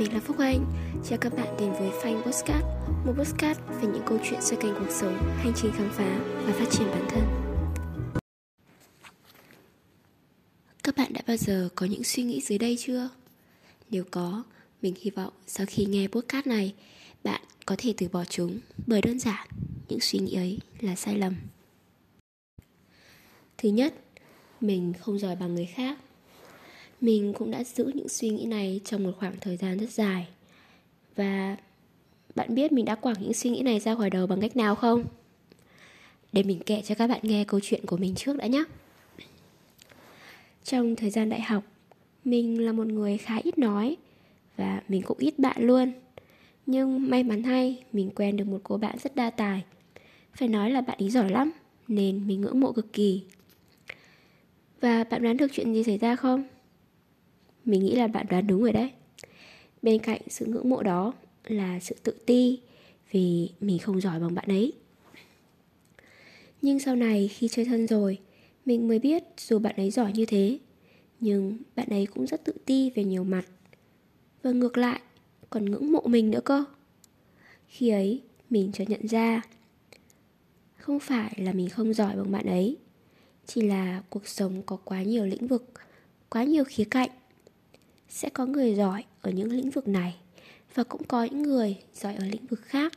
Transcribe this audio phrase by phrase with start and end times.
[0.00, 0.66] mình là Phúc Anh
[1.08, 2.64] Chào các bạn đến với Phanh Postcard
[3.06, 6.52] Một postcard về những câu chuyện xoay quanh cuộc sống, hành trình khám phá và
[6.52, 7.22] phát triển bản thân.
[10.82, 13.08] Các bạn đã bao giờ có những suy nghĩ dưới đây chưa?
[13.90, 14.42] Nếu có,
[14.82, 16.74] mình hy vọng sau khi nghe podcast này
[17.24, 19.48] Bạn có thể từ bỏ chúng bởi đơn giản
[19.88, 21.34] những suy nghĩ ấy là sai lầm.
[23.58, 23.94] Thứ nhất,
[24.60, 25.98] mình không giỏi bằng người khác
[27.00, 30.28] mình cũng đã giữ những suy nghĩ này trong một khoảng thời gian rất dài.
[31.16, 31.56] Và
[32.34, 34.74] bạn biết mình đã quẳng những suy nghĩ này ra khỏi đầu bằng cách nào
[34.74, 35.04] không?
[36.32, 38.64] Để mình kể cho các bạn nghe câu chuyện của mình trước đã nhé.
[40.64, 41.64] Trong thời gian đại học,
[42.24, 43.96] mình là một người khá ít nói
[44.56, 45.92] và mình cũng ít bạn luôn.
[46.66, 49.64] Nhưng may mắn hay, mình quen được một cô bạn rất đa tài.
[50.34, 51.52] Phải nói là bạn ý giỏi lắm,
[51.88, 53.22] nên mình ngưỡng mộ cực kỳ.
[54.80, 56.44] Và bạn đoán được chuyện gì xảy ra không?
[57.70, 58.90] Mình nghĩ là bạn đoán đúng rồi đấy.
[59.82, 61.12] Bên cạnh sự ngưỡng mộ đó
[61.44, 62.60] là sự tự ti
[63.10, 64.72] vì mình không giỏi bằng bạn ấy.
[66.62, 68.18] Nhưng sau này khi chơi thân rồi,
[68.64, 70.58] mình mới biết dù bạn ấy giỏi như thế,
[71.20, 73.44] nhưng bạn ấy cũng rất tự ti về nhiều mặt.
[74.42, 75.00] Và ngược lại,
[75.50, 76.64] còn ngưỡng mộ mình nữa cơ.
[77.68, 79.42] Khi ấy, mình chợt nhận ra,
[80.76, 82.76] không phải là mình không giỏi bằng bạn ấy,
[83.46, 85.72] chỉ là cuộc sống có quá nhiều lĩnh vực,
[86.30, 87.10] quá nhiều khía cạnh
[88.10, 90.16] sẽ có người giỏi ở những lĩnh vực này
[90.74, 92.92] và cũng có những người giỏi ở lĩnh vực khác.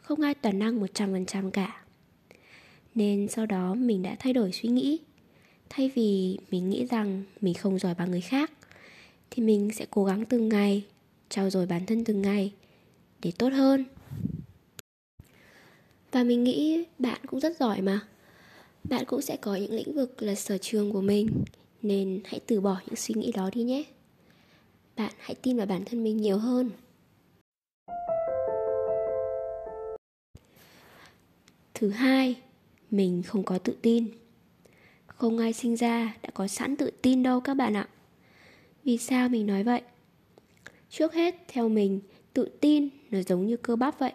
[0.00, 1.82] Không ai toàn năng 100% cả.
[2.94, 4.98] Nên sau đó mình đã thay đổi suy nghĩ.
[5.70, 8.52] Thay vì mình nghĩ rằng mình không giỏi bằng người khác
[9.30, 10.84] thì mình sẽ cố gắng từng ngày,
[11.28, 12.52] trau dồi bản thân từng ngày
[13.22, 13.84] để tốt hơn.
[16.12, 18.00] Và mình nghĩ bạn cũng rất giỏi mà.
[18.84, 21.28] Bạn cũng sẽ có những lĩnh vực là sở trường của mình
[21.82, 23.84] nên hãy từ bỏ những suy nghĩ đó đi nhé
[24.96, 26.70] bạn hãy tin vào bản thân mình nhiều hơn.
[31.74, 32.36] Thứ hai,
[32.90, 34.08] mình không có tự tin.
[35.06, 37.88] Không ai sinh ra đã có sẵn tự tin đâu các bạn ạ.
[38.84, 39.82] Vì sao mình nói vậy?
[40.90, 42.00] Trước hết, theo mình,
[42.32, 44.12] tự tin nó giống như cơ bắp vậy.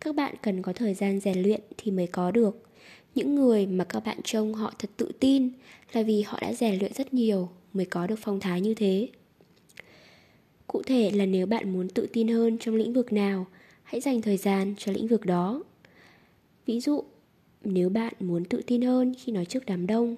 [0.00, 2.68] Các bạn cần có thời gian rèn luyện thì mới có được.
[3.14, 5.50] Những người mà các bạn trông họ thật tự tin
[5.92, 9.08] là vì họ đã rèn luyện rất nhiều mới có được phong thái như thế.
[10.66, 13.46] Cụ thể là nếu bạn muốn tự tin hơn trong lĩnh vực nào,
[13.82, 15.62] hãy dành thời gian cho lĩnh vực đó.
[16.66, 17.04] Ví dụ,
[17.64, 20.16] nếu bạn muốn tự tin hơn khi nói trước đám đông,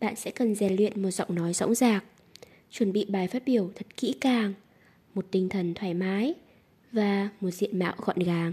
[0.00, 2.04] bạn sẽ cần rèn luyện một giọng nói rõng rạc,
[2.70, 4.54] chuẩn bị bài phát biểu thật kỹ càng,
[5.14, 6.34] một tinh thần thoải mái
[6.92, 8.52] và một diện mạo gọn gàng.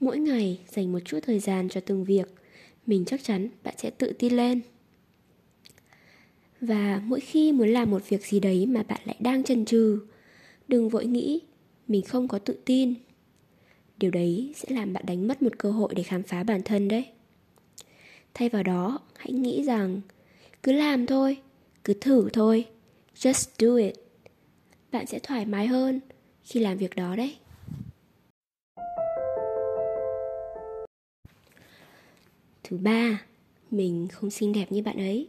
[0.00, 2.28] Mỗi ngày dành một chút thời gian cho từng việc,
[2.86, 4.60] mình chắc chắn bạn sẽ tự tin lên.
[6.60, 10.00] Và mỗi khi muốn làm một việc gì đấy mà bạn lại đang chần chừ,
[10.68, 11.40] đừng vội nghĩ
[11.88, 12.94] mình không có tự tin.
[13.96, 16.88] Điều đấy sẽ làm bạn đánh mất một cơ hội để khám phá bản thân
[16.88, 17.06] đấy.
[18.34, 20.00] Thay vào đó, hãy nghĩ rằng
[20.62, 21.36] cứ làm thôi,
[21.84, 22.66] cứ thử thôi,
[23.16, 23.94] just do it.
[24.92, 26.00] Bạn sẽ thoải mái hơn
[26.44, 27.36] khi làm việc đó đấy.
[32.64, 33.22] Thứ ba,
[33.70, 35.28] mình không xinh đẹp như bạn ấy.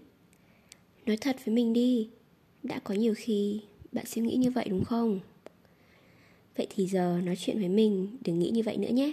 [1.10, 2.10] Nói thật với mình đi.
[2.64, 3.62] Đã có nhiều khi
[3.92, 5.20] bạn suy nghĩ như vậy đúng không?
[6.58, 9.12] Vậy thì giờ nói chuyện với mình, Đừng nghĩ như vậy nữa nhé.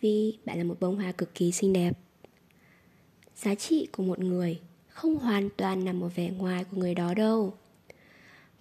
[0.00, 1.98] Vì bạn là một bông hoa cực kỳ xinh đẹp.
[3.36, 7.14] Giá trị của một người Không hoàn toàn nằm ở vẻ ngoài của người đó
[7.14, 7.54] đâu.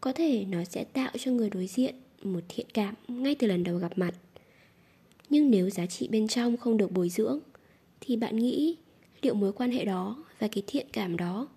[0.02, 3.64] Có thể nó sẽ tạo cho người đối diện Một thiện cảm ngay từ lần
[3.64, 4.14] đầu gặp mặt.
[5.30, 7.40] Nhưng nếu giá trị bên trong không được bồi dưỡng,
[8.02, 8.78] Thì bạn nghĩ
[9.22, 11.48] liệu mối quan hệ đó và cái thiện cảm đó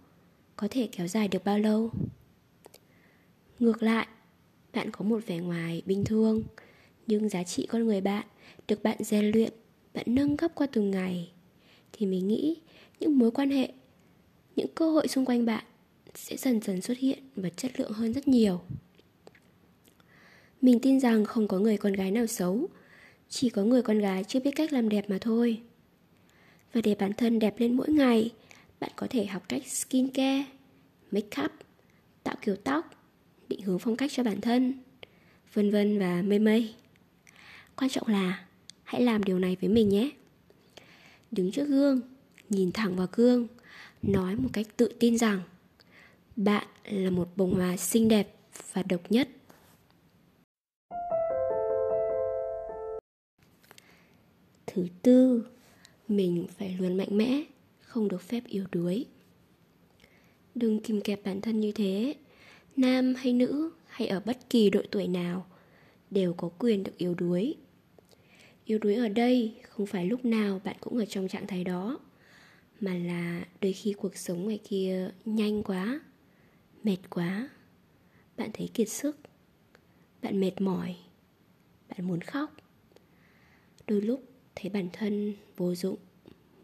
[0.60, 1.90] có thể kéo dài được bao lâu?
[3.58, 4.06] Ngược lại,
[4.72, 6.42] bạn có một vẻ ngoài bình thường,
[7.06, 8.26] nhưng giá trị con người bạn
[8.68, 9.52] được bạn rèn luyện,
[9.94, 11.30] bạn nâng cấp qua từng ngày,
[11.92, 12.56] thì mình nghĩ
[13.00, 13.72] những mối quan hệ,
[14.56, 15.64] những cơ hội xung quanh bạn
[16.14, 18.60] sẽ dần dần xuất hiện và chất lượng hơn rất nhiều.
[20.62, 22.68] Mình tin rằng không có người con gái nào xấu,
[23.28, 25.60] chỉ có người con gái chưa biết cách làm đẹp mà thôi.
[26.72, 28.30] Và để bản thân đẹp lên mỗi ngày
[28.80, 30.44] bạn có thể học cách skincare,
[31.12, 31.50] make up,
[32.22, 32.90] tạo kiểu tóc,
[33.48, 34.74] định hướng phong cách cho bản thân,
[35.54, 36.74] vân vân và mây mây.
[37.76, 38.46] Quan trọng là
[38.84, 40.10] hãy làm điều này với mình nhé.
[41.30, 42.00] Đứng trước gương,
[42.48, 43.46] nhìn thẳng vào gương,
[44.02, 45.40] nói một cách tự tin rằng
[46.36, 48.34] bạn là một bông hoa xinh đẹp
[48.72, 49.28] và độc nhất.
[54.66, 55.44] Thứ tư,
[56.08, 57.42] mình phải luôn mạnh mẽ
[57.90, 59.06] không được phép yếu đuối.
[60.54, 62.14] Đừng kìm kẹp bản thân như thế.
[62.76, 65.46] Nam hay nữ hay ở bất kỳ độ tuổi nào
[66.10, 67.54] đều có quyền được yếu đuối.
[68.64, 72.00] Yếu đuối ở đây không phải lúc nào bạn cũng ở trong trạng thái đó,
[72.80, 76.00] mà là đôi khi cuộc sống ngoài kia nhanh quá,
[76.84, 77.48] mệt quá.
[78.36, 79.16] Bạn thấy kiệt sức,
[80.22, 80.96] bạn mệt mỏi,
[81.88, 82.56] bạn muốn khóc.
[83.86, 85.98] Đôi lúc thấy bản thân vô dụng,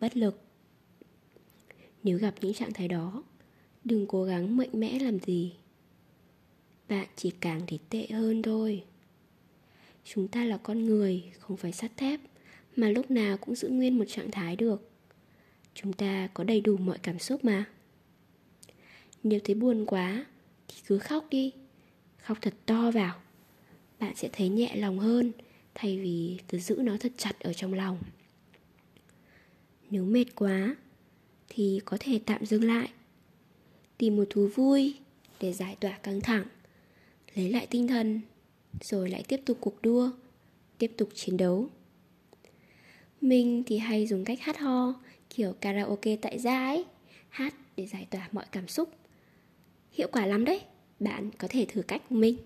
[0.00, 0.45] bất lực
[2.06, 3.23] nếu gặp những trạng thái đó,
[3.85, 5.53] đừng cố gắng mạnh mẽ làm gì.
[6.88, 8.85] Bạn chỉ càng thì tệ hơn thôi.
[10.05, 12.20] Chúng ta là con người, không phải sắt thép,
[12.76, 14.91] mà lúc nào cũng giữ nguyên một trạng thái được.
[15.75, 17.64] Chúng ta có đầy đủ mọi cảm xúc mà.
[19.23, 20.26] Nếu thấy buồn quá,
[20.69, 21.52] thì cứ khóc đi.
[22.17, 23.20] Khóc thật to vào.
[23.99, 25.32] Bạn sẽ thấy nhẹ lòng hơn,
[25.75, 27.99] thay vì cứ giữ nó thật chặt ở trong lòng.
[29.91, 30.76] Nếu mệt quá
[31.48, 32.88] thì có thể tạm dừng lại.
[33.98, 34.94] Tìm một thú vui
[35.40, 36.46] để giải tỏa căng thẳng,
[37.34, 38.20] lấy lại tinh thần,
[38.81, 40.10] rồi lại tiếp tục cuộc đua,
[40.78, 41.69] tiếp tục chiến đấu.
[43.20, 45.00] Mình thì hay dùng cách hát ho,
[45.31, 46.84] kiểu karaoke tại gia ấy,
[47.28, 48.88] hát để giải tỏa mọi cảm xúc.
[49.92, 50.60] Hiệu quả lắm đấy,
[51.00, 52.37] bạn có thể thử cách của mình.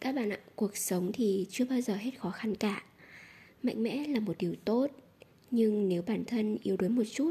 [0.00, 2.82] Các bạn ạ, cuộc sống thì chưa bao giờ hết khó khăn cả.
[3.62, 4.86] Mạnh mẽ là một điều tốt
[5.50, 7.30] nhưng nếu bản thân yếu đuối một chút,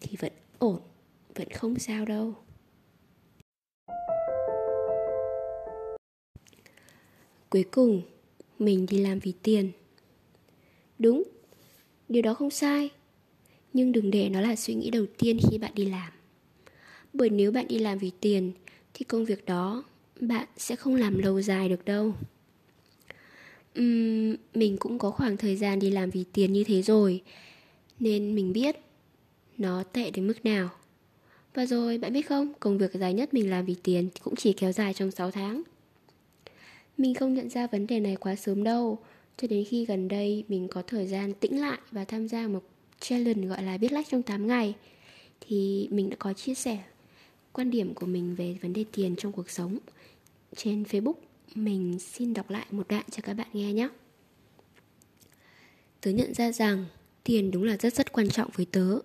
[0.00, 0.80] thì vẫn ổn,
[1.34, 2.34] vẫn không sao đâu.
[7.50, 8.02] Cuối cùng,
[8.58, 9.70] mình đi làm vì tiền.
[10.98, 11.22] Đúng,
[12.08, 12.90] điều đó không sai.
[13.72, 16.12] Nhưng đừng để nó là suy nghĩ đầu tiên khi bạn đi làm.
[17.12, 18.52] Bởi nếu bạn đi làm vì tiền,
[18.94, 19.84] thì công việc đó
[20.20, 22.14] bạn sẽ không làm lâu dài được đâu
[23.74, 27.22] um, mình cũng có khoảng thời gian đi làm vì tiền như thế rồi
[28.00, 28.76] nên mình biết
[29.58, 30.68] nó tệ đến mức nào.
[31.54, 34.52] Và rồi bạn biết không công việc dài nhất mình làm vì tiền cũng chỉ
[34.52, 35.62] kéo dài trong 6 tháng.
[36.98, 38.98] Mình không nhận ra vấn đề này quá sớm đâu
[39.36, 42.62] cho đến khi gần đây mình có thời gian tĩnh lại và tham gia một
[43.00, 44.74] challenge gọi là biết lách trong 8 ngày
[45.40, 46.78] thì mình đã có chia sẻ
[47.52, 49.78] quan điểm của mình về vấn đề tiền trong cuộc sống
[50.56, 51.14] trên Facebook
[51.54, 53.88] mình xin đọc lại một đoạn cho các bạn nghe nhé.
[56.00, 56.84] Tớ nhận ra rằng
[57.24, 58.98] tiền đúng là rất rất quan trọng với tớ,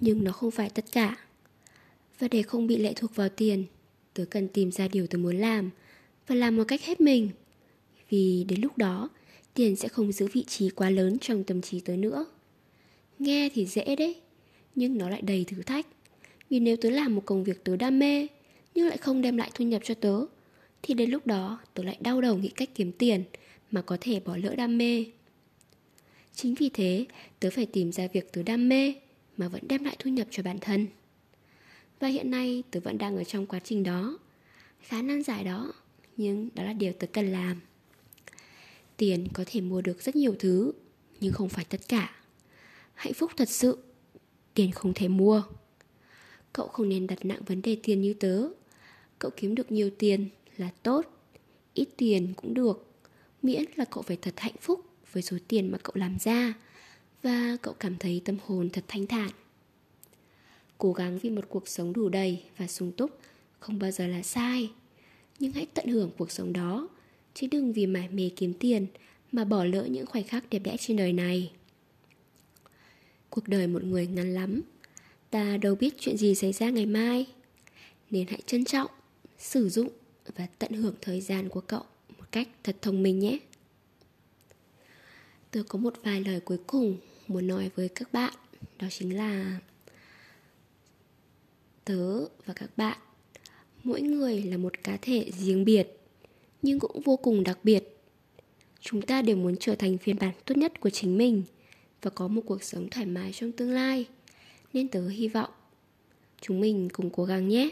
[0.00, 1.16] nhưng nó không phải tất cả.
[2.18, 3.64] Và để không bị lệ thuộc vào tiền,
[4.14, 5.70] tớ cần tìm ra điều tớ muốn làm
[6.26, 7.30] và làm một cách hết mình.
[8.10, 9.08] Vì đến lúc đó,
[9.54, 12.26] tiền sẽ không giữ vị trí quá lớn trong tâm trí tớ nữa.
[13.18, 14.20] Nghe thì dễ đấy,
[14.74, 15.86] nhưng nó lại đầy thử thách.
[16.50, 18.26] Vì nếu tớ làm một công việc tớ đam mê,
[18.74, 20.20] nhưng lại không đem lại thu nhập cho tớ
[20.86, 23.24] thì đến lúc đó, tớ lại đau đầu nghĩ cách kiếm tiền
[23.70, 25.04] mà có thể bỏ lỡ đam mê.
[26.34, 27.06] Chính vì thế,
[27.40, 28.94] tớ phải tìm ra việc tớ đam mê
[29.36, 30.86] mà vẫn đem lại thu nhập cho bản thân.
[32.00, 34.18] Và hiện nay, tớ vẫn đang ở trong quá trình đó.
[34.80, 35.72] Khá nan giải đó,
[36.16, 37.60] nhưng đó là điều tớ cần làm.
[38.96, 40.72] Tiền có thể mua được rất nhiều thứ,
[41.20, 42.16] nhưng không phải tất cả.
[42.94, 43.78] Hạnh phúc thật sự,
[44.54, 45.42] tiền không thể mua.
[46.52, 48.48] Cậu không nên đặt nặng vấn đề tiền như tớ.
[49.18, 51.06] Cậu kiếm được nhiều tiền là tốt,
[51.74, 52.86] ít tiền cũng được,
[53.42, 54.80] miễn là cậu phải thật hạnh phúc
[55.12, 56.54] với số tiền mà cậu làm ra,
[57.22, 59.30] và cậu cảm thấy tâm hồn thật thanh thản.
[60.78, 63.18] Cố gắng vì một cuộc sống đủ đầy và sung túc
[63.58, 64.70] không bao giờ là sai,
[65.38, 66.88] nhưng hãy tận hưởng cuộc sống đó,
[67.34, 68.86] chứ đừng vì mải mê kiếm tiền
[69.32, 71.52] mà bỏ lỡ những khoảnh khắc đẹp đẽ trên đời này.
[73.30, 74.62] Cuộc đời một người ngắn lắm,
[75.30, 77.26] ta đâu biết chuyện gì xảy ra ngày mai,
[78.10, 78.90] nên hãy trân trọng,
[79.38, 79.88] sử dụng
[80.36, 81.82] và tận hưởng thời gian của cậu
[82.18, 83.38] một cách thật thông minh nhé.
[85.50, 88.34] Tôi có một vài lời cuối cùng muốn nói với các bạn.
[88.78, 89.60] Đó chính là,
[91.84, 92.98] tớ và các bạn,
[93.84, 95.88] mỗi người là một cá thể riêng biệt,
[96.62, 97.84] nhưng cũng vô cùng đặc biệt.
[98.80, 101.42] Chúng ta đều muốn trở thành phiên bản tốt nhất của chính mình
[102.02, 104.06] và có một cuộc sống thoải mái trong tương lai,
[104.72, 105.50] nên tớ hy vọng
[106.40, 107.70] chúng mình cùng cố gắng nhé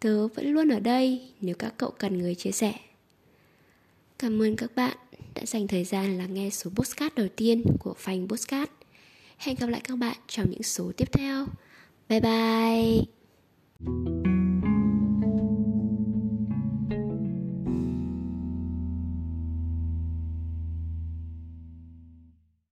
[0.00, 2.74] tớ vẫn luôn ở đây nếu các cậu cần người chia sẻ.
[4.18, 4.96] Cảm ơn các bạn
[5.34, 8.72] đã dành thời gian lắng nghe số postcard đầu tiên của phanh postcard.
[9.38, 11.46] Hẹn gặp lại các bạn trong những số tiếp theo.
[12.08, 13.04] Bye bye!